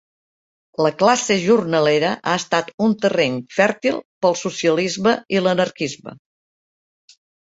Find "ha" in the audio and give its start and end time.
2.31-2.33